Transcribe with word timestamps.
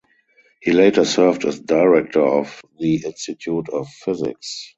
He 0.63 0.71
later 0.71 1.05
served 1.05 1.45
as 1.45 1.59
director 1.59 2.21
of 2.25 2.59
the 2.79 3.03
Institute 3.05 3.69
of 3.69 3.87
Physics. 3.87 4.67